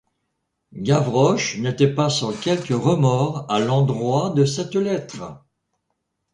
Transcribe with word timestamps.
Gavroche 0.81 1.59
n'était 1.59 1.93
point 1.93 2.09
sans 2.09 2.33
quelque 2.33 2.73
remords 2.73 3.45
à 3.51 3.59
l'endroit 3.59 4.31
de 4.31 4.45
cette 4.45 4.73
lettre. 4.73 5.45